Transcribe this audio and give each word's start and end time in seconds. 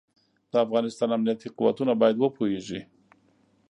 د 0.51 0.53
افغانستان 0.65 1.09
امنيتي 1.17 1.47
قوتونه 1.59 1.91
بايد 2.01 2.17
وپوهېږي. 2.19 2.81